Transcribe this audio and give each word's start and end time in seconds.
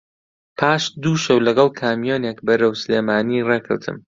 پاش 0.59 0.83
دوو 1.03 1.21
شەو 1.23 1.39
لەگەڵ 1.47 1.69
کامیۆنێک 1.81 2.37
بەرەو 2.47 2.79
سلێمانی 2.81 3.45
ڕێ 3.47 3.59
کەوتم 3.65 3.97